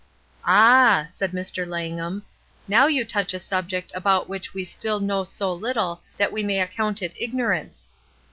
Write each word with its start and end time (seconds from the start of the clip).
''Ah!" 0.47 1.05
said 1.07 1.31
Mr. 1.31 1.63
Langham, 1.63 2.23
"now 2.67 2.87
you 2.87 3.05
touch 3.05 3.35
a 3.35 3.39
subject 3.39 3.91
about 3.93 4.27
which 4.27 4.51
we 4.51 4.65
still 4.65 4.99
know 4.99 5.23
so 5.23 5.55
Uttle 5.59 5.99
that 6.17 6.31
we 6.31 6.41
may 6.41 6.59
account 6.59 7.03
it 7.03 7.13
ignorance. 7.19 7.87